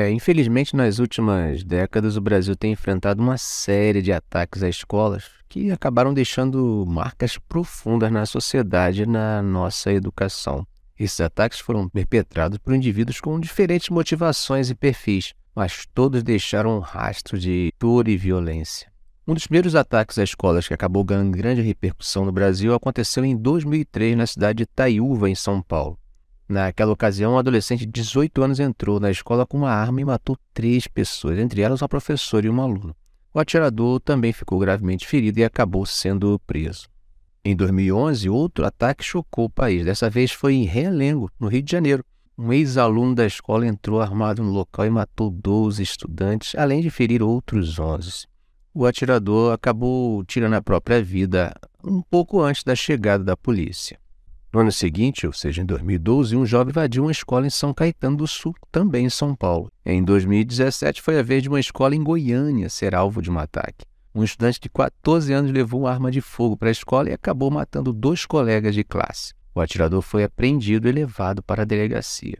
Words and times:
É, 0.00 0.10
infelizmente, 0.10 0.74
nas 0.74 0.98
últimas 0.98 1.62
décadas, 1.62 2.16
o 2.16 2.22
Brasil 2.22 2.56
tem 2.56 2.72
enfrentado 2.72 3.22
uma 3.22 3.36
série 3.36 4.00
de 4.00 4.10
ataques 4.10 4.62
a 4.62 4.68
escolas 4.68 5.24
que 5.46 5.70
acabaram 5.70 6.14
deixando 6.14 6.86
marcas 6.88 7.36
profundas 7.36 8.10
na 8.10 8.24
sociedade 8.24 9.02
e 9.02 9.06
na 9.06 9.42
nossa 9.42 9.92
educação. 9.92 10.66
Esses 10.98 11.20
ataques 11.20 11.60
foram 11.60 11.86
perpetrados 11.86 12.56
por 12.56 12.74
indivíduos 12.74 13.20
com 13.20 13.38
diferentes 13.38 13.90
motivações 13.90 14.70
e 14.70 14.74
perfis, 14.74 15.34
mas 15.54 15.84
todos 15.92 16.22
deixaram 16.22 16.78
um 16.78 16.80
rastro 16.80 17.38
de 17.38 17.70
dor 17.78 18.08
e 18.08 18.16
violência. 18.16 18.90
Um 19.28 19.34
dos 19.34 19.46
primeiros 19.46 19.74
ataques 19.74 20.18
a 20.18 20.24
escolas 20.24 20.66
que 20.66 20.72
acabou 20.72 21.04
ganhando 21.04 21.36
grande 21.36 21.60
repercussão 21.60 22.24
no 22.24 22.32
Brasil 22.32 22.72
aconteceu 22.72 23.22
em 23.22 23.36
2003 23.36 24.16
na 24.16 24.26
cidade 24.26 24.56
de 24.56 24.62
Itaiúva, 24.62 25.28
em 25.28 25.34
São 25.34 25.60
Paulo. 25.60 25.98
Naquela 26.50 26.90
ocasião, 26.90 27.34
um 27.34 27.38
adolescente 27.38 27.86
de 27.86 27.92
18 27.92 28.42
anos 28.42 28.58
entrou 28.58 28.98
na 28.98 29.08
escola 29.08 29.46
com 29.46 29.58
uma 29.58 29.70
arma 29.70 30.00
e 30.00 30.04
matou 30.04 30.36
três 30.52 30.88
pessoas, 30.88 31.38
entre 31.38 31.60
elas 31.60 31.80
uma 31.80 31.88
professora 31.88 32.44
e 32.44 32.50
um 32.50 32.60
aluno. 32.60 32.92
O 33.32 33.38
atirador 33.38 34.00
também 34.00 34.32
ficou 34.32 34.58
gravemente 34.58 35.06
ferido 35.06 35.38
e 35.38 35.44
acabou 35.44 35.86
sendo 35.86 36.40
preso. 36.48 36.88
Em 37.44 37.54
2011, 37.54 38.28
outro 38.28 38.66
ataque 38.66 39.04
chocou 39.04 39.44
o 39.44 39.50
país. 39.50 39.84
Dessa 39.84 40.10
vez 40.10 40.32
foi 40.32 40.54
em 40.54 40.64
Realengo, 40.64 41.30
no 41.38 41.46
Rio 41.46 41.62
de 41.62 41.70
Janeiro. 41.70 42.04
Um 42.36 42.52
ex-aluno 42.52 43.14
da 43.14 43.26
escola 43.26 43.64
entrou 43.64 44.00
armado 44.00 44.42
no 44.42 44.50
local 44.50 44.84
e 44.84 44.90
matou 44.90 45.30
12 45.30 45.80
estudantes, 45.80 46.56
além 46.56 46.80
de 46.80 46.90
ferir 46.90 47.22
outros 47.22 47.78
11. 47.78 48.26
O 48.74 48.86
atirador 48.86 49.52
acabou 49.52 50.24
tirando 50.24 50.54
a 50.54 50.62
própria 50.62 51.00
vida 51.00 51.54
um 51.84 52.02
pouco 52.02 52.42
antes 52.42 52.64
da 52.64 52.74
chegada 52.74 53.22
da 53.22 53.36
polícia. 53.36 54.00
No 54.52 54.58
ano 54.58 54.72
seguinte, 54.72 55.28
ou 55.28 55.32
seja, 55.32 55.62
em 55.62 55.64
2012, 55.64 56.36
um 56.36 56.44
jovem 56.44 56.72
invadiu 56.72 57.04
uma 57.04 57.12
escola 57.12 57.46
em 57.46 57.50
São 57.50 57.72
Caetano 57.72 58.16
do 58.16 58.26
Sul, 58.26 58.52
também 58.72 59.06
em 59.06 59.10
São 59.10 59.32
Paulo. 59.32 59.70
Em 59.86 60.02
2017, 60.02 61.00
foi 61.00 61.20
a 61.20 61.22
vez 61.22 61.40
de 61.40 61.48
uma 61.48 61.60
escola 61.60 61.94
em 61.94 62.02
Goiânia 62.02 62.68
ser 62.68 62.92
alvo 62.92 63.22
de 63.22 63.30
um 63.30 63.38
ataque. 63.38 63.86
Um 64.12 64.24
estudante 64.24 64.58
de 64.58 64.68
14 64.68 65.32
anos 65.32 65.52
levou 65.52 65.82
uma 65.82 65.90
arma 65.92 66.10
de 66.10 66.20
fogo 66.20 66.56
para 66.56 66.66
a 66.68 66.72
escola 66.72 67.10
e 67.10 67.12
acabou 67.12 67.48
matando 67.48 67.92
dois 67.92 68.26
colegas 68.26 68.74
de 68.74 68.82
classe. 68.82 69.32
O 69.54 69.60
atirador 69.60 70.02
foi 70.02 70.24
apreendido 70.24 70.88
e 70.88 70.92
levado 70.92 71.44
para 71.44 71.62
a 71.62 71.64
delegacia. 71.64 72.38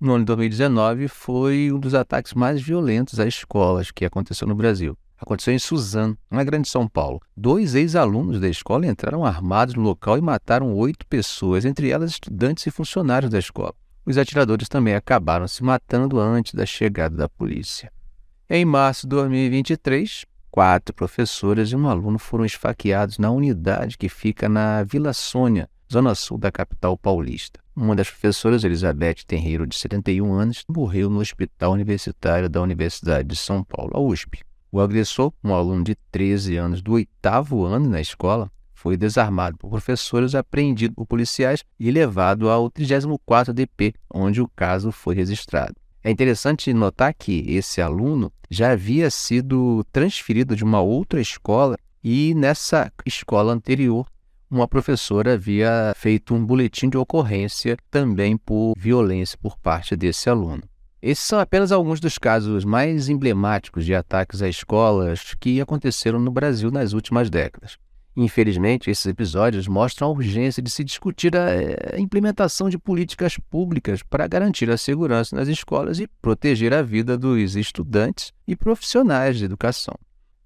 No 0.00 0.14
ano 0.14 0.24
de 0.24 0.26
2019, 0.26 1.06
foi 1.06 1.70
um 1.72 1.78
dos 1.78 1.94
ataques 1.94 2.34
mais 2.34 2.60
violentos 2.60 3.20
às 3.20 3.28
escolas 3.28 3.92
que 3.92 4.04
aconteceu 4.04 4.48
no 4.48 4.54
Brasil. 4.56 4.98
Aconteceu 5.22 5.54
em 5.54 5.58
Suzano, 5.58 6.18
na 6.28 6.42
Grande 6.42 6.68
São 6.68 6.88
Paulo. 6.88 7.20
Dois 7.36 7.76
ex-alunos 7.76 8.40
da 8.40 8.48
escola 8.48 8.88
entraram 8.88 9.24
armados 9.24 9.76
no 9.76 9.82
local 9.82 10.18
e 10.18 10.20
mataram 10.20 10.74
oito 10.74 11.06
pessoas, 11.06 11.64
entre 11.64 11.90
elas 11.90 12.10
estudantes 12.10 12.66
e 12.66 12.72
funcionários 12.72 13.30
da 13.30 13.38
escola. 13.38 13.72
Os 14.04 14.18
atiradores 14.18 14.68
também 14.68 14.96
acabaram 14.96 15.46
se 15.46 15.62
matando 15.62 16.18
antes 16.18 16.54
da 16.54 16.66
chegada 16.66 17.16
da 17.16 17.28
polícia. 17.28 17.92
Em 18.50 18.64
março 18.64 19.06
de 19.06 19.10
2023, 19.10 20.26
quatro 20.50 20.92
professoras 20.92 21.70
e 21.70 21.76
um 21.76 21.88
aluno 21.88 22.18
foram 22.18 22.44
esfaqueados 22.44 23.16
na 23.16 23.30
unidade 23.30 23.96
que 23.96 24.08
fica 24.08 24.48
na 24.48 24.82
Vila 24.82 25.12
Sônia, 25.12 25.70
zona 25.90 26.16
sul 26.16 26.36
da 26.36 26.50
capital 26.50 26.98
paulista. 26.98 27.60
Uma 27.76 27.94
das 27.94 28.10
professoras, 28.10 28.64
Elizabeth 28.64 29.22
Tenreiro, 29.24 29.68
de 29.68 29.76
71 29.76 30.34
anos, 30.34 30.64
morreu 30.68 31.08
no 31.08 31.20
Hospital 31.20 31.70
Universitário 31.70 32.48
da 32.48 32.60
Universidade 32.60 33.28
de 33.28 33.36
São 33.36 33.62
Paulo, 33.62 33.92
a 33.94 34.00
USP. 34.00 34.42
O 34.74 34.80
agressor, 34.80 35.30
um 35.44 35.52
aluno 35.52 35.84
de 35.84 35.94
13 36.10 36.56
anos 36.56 36.80
do 36.80 36.94
oitavo 36.94 37.62
ano 37.66 37.90
na 37.90 38.00
escola, 38.00 38.50
foi 38.72 38.96
desarmado 38.96 39.58
por 39.58 39.68
professores, 39.68 40.34
apreendido 40.34 40.94
por 40.94 41.04
policiais 41.04 41.62
e 41.78 41.90
levado 41.90 42.48
ao 42.48 42.70
34 42.70 43.52
DP, 43.52 43.92
onde 44.10 44.40
o 44.40 44.48
caso 44.48 44.90
foi 44.90 45.14
registrado. 45.14 45.74
É 46.02 46.10
interessante 46.10 46.72
notar 46.72 47.12
que 47.12 47.44
esse 47.54 47.82
aluno 47.82 48.32
já 48.50 48.72
havia 48.72 49.10
sido 49.10 49.84
transferido 49.92 50.56
de 50.56 50.64
uma 50.64 50.80
outra 50.80 51.20
escola 51.20 51.76
e 52.02 52.34
nessa 52.34 52.90
escola 53.04 53.52
anterior 53.52 54.06
uma 54.50 54.66
professora 54.66 55.34
havia 55.34 55.92
feito 55.96 56.34
um 56.34 56.44
boletim 56.44 56.88
de 56.88 56.96
ocorrência 56.96 57.76
também 57.90 58.38
por 58.38 58.72
violência 58.76 59.38
por 59.40 59.58
parte 59.58 59.94
desse 59.94 60.30
aluno. 60.30 60.62
Esses 61.02 61.24
são 61.24 61.40
apenas 61.40 61.72
alguns 61.72 61.98
dos 61.98 62.16
casos 62.16 62.64
mais 62.64 63.08
emblemáticos 63.08 63.84
de 63.84 63.92
ataques 63.92 64.40
a 64.40 64.48
escolas 64.48 65.34
que 65.40 65.60
aconteceram 65.60 66.20
no 66.20 66.30
Brasil 66.30 66.70
nas 66.70 66.92
últimas 66.92 67.28
décadas. 67.28 67.76
Infelizmente, 68.16 68.88
esses 68.88 69.06
episódios 69.06 69.66
mostram 69.66 70.06
a 70.06 70.10
urgência 70.12 70.62
de 70.62 70.70
se 70.70 70.84
discutir 70.84 71.36
a 71.36 71.50
eh, 71.50 71.96
implementação 71.98 72.68
de 72.70 72.78
políticas 72.78 73.36
públicas 73.36 74.00
para 74.04 74.28
garantir 74.28 74.70
a 74.70 74.76
segurança 74.76 75.34
nas 75.34 75.48
escolas 75.48 75.98
e 75.98 76.06
proteger 76.06 76.72
a 76.72 76.82
vida 76.82 77.18
dos 77.18 77.56
estudantes 77.56 78.32
e 78.46 78.54
profissionais 78.54 79.38
de 79.38 79.44
educação. 79.44 79.94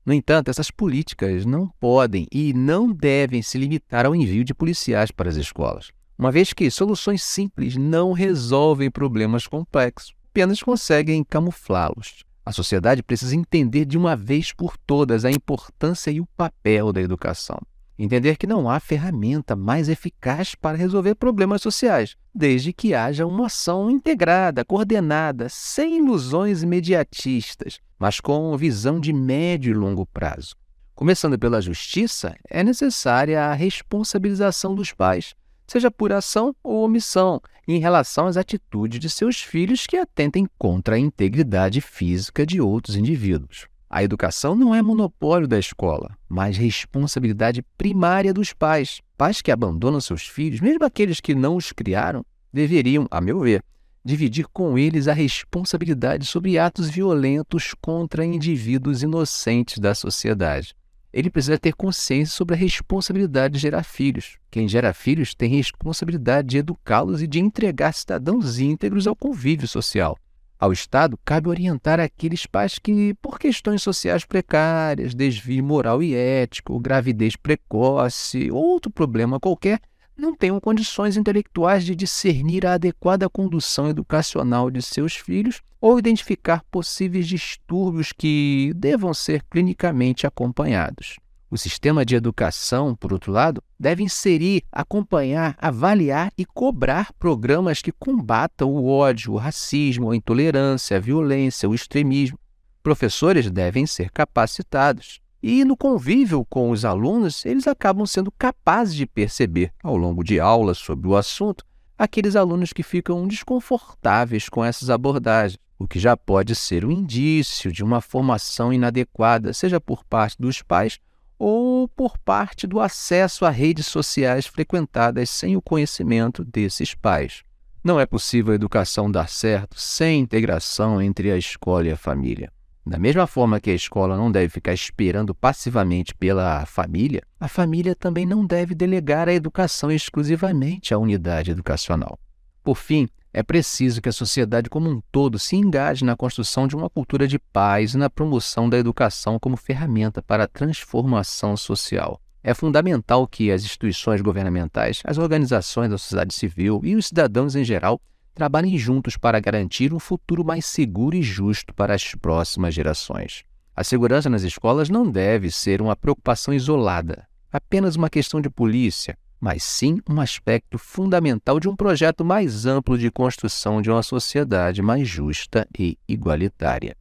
No 0.07 0.15
entanto, 0.15 0.49
essas 0.49 0.71
políticas 0.71 1.45
não 1.45 1.69
podem 1.79 2.27
e 2.33 2.55
não 2.55 2.91
devem 2.91 3.43
se 3.43 3.59
limitar 3.59 4.07
ao 4.07 4.17
envio 4.17 4.45
de 4.45 4.55
policiais 4.55 5.11
para 5.11 5.29
as 5.29 5.37
escolas, 5.37 5.91
uma 6.19 6.33
vez 6.33 6.55
que 6.55 6.71
soluções 6.71 7.23
simples 7.23 7.77
não 7.77 8.13
resolvem 8.13 8.91
problemas 8.91 9.47
complexos 9.47 10.16
apenas 10.37 10.63
conseguem 10.63 11.25
camuflá-los. 11.25 12.23
A 12.45 12.53
sociedade 12.53 13.03
precisa 13.03 13.35
entender 13.35 13.87
de 13.87 13.97
uma 13.97 14.15
vez 14.15 14.53
por 14.53 14.77
todas 14.77 15.25
a 15.25 15.31
importância 15.31 16.11
e 16.11 16.21
o 16.21 16.27
papel 16.37 16.93
da 16.93 17.01
educação. 17.01 17.59
Entender 17.99 18.37
que 18.37 18.47
não 18.47 18.69
há 18.69 18.79
ferramenta 18.79 19.57
mais 19.57 19.89
eficaz 19.89 20.55
para 20.55 20.77
resolver 20.77 21.15
problemas 21.15 21.63
sociais, 21.63 22.17
desde 22.35 22.71
que 22.71 22.93
haja 22.93 23.27
uma 23.27 23.47
ação 23.47 23.91
integrada, 23.91 24.63
coordenada, 24.63 25.49
sem 25.49 25.97
ilusões 25.97 26.63
imediatistas, 26.63 27.81
mas 27.99 28.21
com 28.21 28.55
visão 28.59 29.01
de 29.01 29.15
médio 29.15 29.71
e 29.71 29.75
longo 29.75 30.05
prazo. 30.05 30.55
Começando 30.95 31.39
pela 31.39 31.63
justiça, 31.63 32.37
é 32.51 32.63
necessária 32.63 33.43
a 33.43 33.55
responsabilização 33.55 34.75
dos 34.75 34.93
pais, 34.93 35.35
seja 35.67 35.91
por 35.91 36.13
ação 36.13 36.55
ou 36.63 36.85
omissão, 36.85 37.41
em 37.67 37.79
relação 37.79 38.27
às 38.27 38.37
atitudes 38.37 39.01
de 39.01 39.11
seus 39.11 39.41
filhos 39.41 39.87
que 39.87 39.97
atentem 39.97 40.49
contra 40.57 40.97
a 40.97 40.99
integridade 40.99 41.81
física 41.81 42.47
de 42.47 42.61
outros 42.61 42.97
indivíduos. 42.97 43.67
A 43.89 44.03
educação 44.03 44.55
não 44.55 44.75
é 44.75 44.83
monopólio 44.83 45.49
da 45.49 45.59
escola, 45.59 46.17
mas 46.29 46.57
responsabilidade 46.57 47.63
primária 47.77 48.33
dos 48.33 48.53
pais. 48.53 49.01
Pais 49.17 49.41
que 49.41 49.51
abandonam 49.51 50.01
seus 50.01 50.27
filhos, 50.27 50.61
mesmo 50.61 50.85
aqueles 50.85 51.21
que 51.21 51.35
não 51.35 51.57
os 51.57 51.73
criaram, 51.73 52.25
deveriam, 52.53 53.07
a 53.11 53.21
meu 53.21 53.41
ver, 53.41 53.63
dividir 54.05 54.47
com 54.53 54.79
eles 54.79 55.09
a 55.09 55.13
responsabilidade 55.13 56.27
sobre 56.27 56.59
atos 56.59 56.89
violentos 56.89 57.75
contra 57.81 58.25
indivíduos 58.25 59.03
inocentes 59.03 59.79
da 59.79 59.95
sociedade 59.95 60.75
ele 61.13 61.31
precisa 61.31 61.59
ter 61.59 61.75
consciência 61.75 62.35
sobre 62.35 62.55
a 62.55 62.59
responsabilidade 62.59 63.55
de 63.55 63.61
gerar 63.61 63.83
filhos. 63.83 64.39
Quem 64.51 64.69
gera 64.69 64.93
filhos 64.93 65.35
tem 65.35 65.51
responsabilidade 65.51 66.49
de 66.49 66.59
educá-los 66.59 67.23
e 67.23 67.27
de 67.27 67.41
entregar 67.41 67.93
cidadãos 67.93 68.59
íntegros 68.59 69.07
ao 69.07 69.17
convívio 69.17 69.67
social. 69.67 70.19
Ao 70.59 70.73
Estado, 70.73 71.19
cabe 71.23 71.51
orientar 71.51 72.01
aqueles 72.01 72.47
pais 72.47 72.79
que, 72.79 73.13
por 73.21 73.39
questões 73.39 73.83
sociais 73.83 74.25
precárias, 74.25 75.15
desvio 75.15 75.63
moral 75.63 76.03
e 76.03 76.15
ético, 76.15 76.81
gravidez 76.81 77.37
precoce 77.37 78.51
ou 78.51 78.65
outro 78.65 78.91
problema 78.91 79.39
qualquer, 79.39 79.81
não 80.17 80.35
tenham 80.35 80.59
condições 80.59 81.17
intelectuais 81.17 81.85
de 81.85 81.95
discernir 81.95 82.67
a 82.67 82.75
adequada 82.75 83.29
condução 83.29 83.89
educacional 83.89 84.71
de 84.71 84.81
seus 84.81 85.15
filhos 85.15 85.61
ou 85.81 85.99
identificar 85.99 86.65
possíveis 86.71 87.29
distúrbios 87.29 88.13
que 88.13 88.73
devam 88.75 89.13
ser 89.13 89.45
clinicamente 89.51 90.27
acompanhados. 90.27 91.17
O 91.49 91.57
sistema 91.57 92.05
de 92.05 92.17
educação, 92.17 92.97
por 92.97 93.13
outro 93.13 93.31
lado, 93.31 93.63
deve 93.79 94.03
inserir, 94.03 94.65
acompanhar, 94.73 95.57
avaliar 95.61 96.33
e 96.37 96.45
cobrar 96.45 97.13
programas 97.13 97.81
que 97.81 97.93
combatam 97.93 98.71
o 98.73 98.89
ódio, 98.89 99.33
o 99.33 99.37
racismo, 99.37 100.11
a 100.11 100.17
intolerância, 100.17 100.97
a 100.97 101.01
violência, 101.01 101.69
o 101.69 101.75
extremismo. 101.75 102.39
Professores 102.83 103.49
devem 103.51 103.87
ser 103.87 104.11
capacitados 104.11 105.21
e 105.49 105.65
no 105.65 105.77
convívio 105.77 106.45
com 106.47 106.71
os 106.71 106.85
alunos, 106.85 107.47
eles 107.47 107.69
acabam 107.69 108.05
sendo 108.05 108.33
capazes 108.33 108.97
de 108.97 109.07
perceber, 109.07 109.73
ao 109.81 109.97
longo 109.97 110.25
de 110.25 110.41
aulas 110.41 110.77
sobre 110.77 111.07
o 111.07 111.15
assunto, 111.15 111.65
aqueles 111.97 112.35
alunos 112.35 112.73
que 112.73 112.83
ficam 112.83 113.29
desconfortáveis 113.29 114.49
com 114.49 114.65
essas 114.65 114.91
abordagens, 114.91 115.57
o 115.79 115.87
que 115.87 116.01
já 116.01 116.17
pode 116.17 116.53
ser 116.57 116.85
um 116.85 116.91
indício 116.91 117.71
de 117.71 117.85
uma 117.85 118.01
formação 118.01 118.73
inadequada, 118.73 119.53
seja 119.53 119.81
por 119.81 120.05
parte 120.05 120.37
dos 120.37 120.63
pais 120.63 120.99
ou 121.39 121.87
por 121.87 122.19
parte 122.19 122.67
do 122.67 122.81
acesso 122.81 123.45
a 123.45 123.51
redes 123.51 123.87
sociais 123.87 124.47
frequentadas 124.47 125.31
sem 125.31 125.57
o 125.57 125.63
conhecimento 125.63 126.45
desses 126.45 126.93
pais. 126.93 127.45
Não 127.85 128.01
é 128.01 128.05
possível 128.05 128.51
a 128.51 128.57
educação 128.57 129.09
dar 129.09 129.29
certo 129.29 129.79
sem 129.79 130.19
integração 130.19 131.01
entre 131.01 131.31
a 131.31 131.37
escola 131.37 131.87
e 131.87 131.93
a 131.93 131.97
família. 131.97 132.51
Da 132.87 132.99
mesma 132.99 133.27
forma 133.27 133.59
que 133.59 133.71
a 133.71 133.75
escola 133.75 134.17
não 134.17 134.31
deve 134.31 134.49
ficar 134.49 134.73
esperando 134.73 135.35
passivamente 135.35 136.15
pela 136.15 136.65
família, 136.67 137.21
a 137.41 137.49
família 137.49 137.97
também 137.97 138.25
não 138.25 138.47
deve 138.47 138.77
delegar 138.77 139.29
a 139.29 139.35
educação 139.35 139.91
exclusivamente 139.91 140.95
à 140.95 140.99
unidade 140.99 141.51
educacional. 141.51 142.17
Por 142.63 142.77
fim, 142.77 143.09
É 143.39 143.43
preciso 143.43 144.01
que 144.01 144.09
a 144.09 144.13
sociedade 144.13 144.71
como 144.71 144.89
um 144.89 145.03
todo 145.13 145.39
se 145.39 145.57
engaje 145.57 146.07
na 146.07 146.17
construção 146.17 146.67
de 146.67 146.75
uma 146.75 146.89
cultura 146.89 147.29
de 147.29 147.39
paz 147.39 147.93
e 147.93 147.99
na 147.99 148.09
promoção 148.09 148.67
da 148.67 148.79
educação 148.79 149.39
como 149.39 149.59
ferramenta 149.59 150.23
para 150.23 150.45
a 150.45 150.49
transformação 150.49 151.55
social. 151.55 152.19
É 152.43 152.55
fundamental 152.55 153.29
que 153.29 153.53
as 153.53 153.63
instituições 153.63 154.23
governamentais, 154.23 155.03
as 155.05 155.19
organizações 155.19 155.91
da 155.91 155.99
sociedade 155.99 156.33
civil 156.33 156.81
e 156.83 156.97
os 156.97 157.09
cidadãos 157.09 157.55
em 157.55 157.63
geral 157.63 158.01
trabalhem 158.37 158.77
juntos 158.77 159.17
para 159.17 159.41
garantir 159.41 159.95
um 159.95 159.99
futuro 159.99 160.45
mais 160.45 160.67
seguro 160.67 161.17
e 161.17 161.23
justo 161.23 161.73
para 161.73 161.95
as 161.95 162.15
próximas 162.15 162.75
gerações. 162.75 163.45
A 163.75 163.83
segurança 163.83 164.29
nas 164.29 164.43
escolas 164.43 164.91
não 164.91 165.11
deve 165.11 165.51
ser 165.51 165.81
uma 165.81 165.97
preocupação 165.97 166.53
isolada, 166.53 167.27
apenas 167.51 167.97
uma 167.97 168.11
questão 168.11 168.39
de 168.39 168.51
polícia, 168.51 169.17
mas 169.41 169.65
sim 169.65 170.01
um 170.09 170.21
aspecto 170.21 170.77
fundamental 170.77 171.59
de 171.59 171.67
um 171.67 171.75
projeto 171.75 172.27
mais 172.27 172.67
amplo 172.67 172.99
de 172.99 173.11
construção 173.11 173.81
de 173.81 173.91
uma 173.91 174.03
sociedade 174.03 174.83
mais 174.83 175.09
justa 175.09 175.67
e 175.79 175.99
igualitária. 176.07 176.95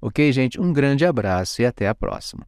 Ok, 0.00 0.32
gente? 0.32 0.60
Um 0.60 0.72
grande 0.72 1.06
abraço 1.06 1.62
e 1.62 1.64
até 1.64 1.86
a 1.86 1.94
próxima. 1.94 2.44